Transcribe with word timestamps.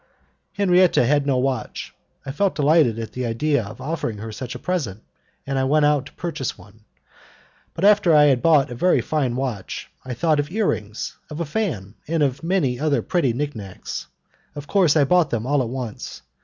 Henriette 0.53 0.95
had 0.95 1.27
no 1.27 1.37
watch. 1.37 1.93
I 2.25 2.31
felt 2.31 2.55
delighted 2.55 2.97
at 2.97 3.11
the 3.11 3.23
idea 3.23 3.63
of 3.63 3.79
offering 3.79 4.17
her 4.17 4.31
such 4.31 4.55
a 4.55 4.57
present, 4.57 5.03
and 5.45 5.59
I 5.59 5.63
went 5.65 5.85
out 5.85 6.07
to 6.07 6.13
purchase 6.13 6.57
one, 6.57 6.85
but 7.75 7.85
after 7.85 8.11
I 8.15 8.23
had 8.23 8.41
bought 8.41 8.71
a 8.71 8.73
very 8.73 8.99
fine 8.99 9.35
watch, 9.35 9.91
I 10.03 10.15
thought 10.15 10.39
of 10.39 10.49
ear 10.51 10.65
rings, 10.69 11.17
of 11.29 11.39
a 11.39 11.45
fan, 11.45 11.93
and 12.07 12.23
of 12.23 12.41
many 12.43 12.79
other 12.79 13.03
pretty 13.03 13.31
nicknacks. 13.31 14.07
Of 14.55 14.65
course 14.65 14.97
I 14.97 15.03
bought 15.03 15.29
them 15.29 15.45
all 15.45 15.61
at 15.61 15.69
once. 15.69 16.23